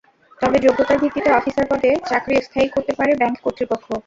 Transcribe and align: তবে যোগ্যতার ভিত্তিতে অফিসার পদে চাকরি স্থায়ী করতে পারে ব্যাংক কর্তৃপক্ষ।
তবে 0.37 0.57
যোগ্যতার 0.65 1.01
ভিত্তিতে 1.03 1.29
অফিসার 1.33 1.65
পদে 1.71 1.89
চাকরি 2.09 2.35
স্থায়ী 2.41 2.67
করতে 2.75 2.93
পারে 2.99 3.11
ব্যাংক 3.19 3.35
কর্তৃপক্ষ। 3.43 3.87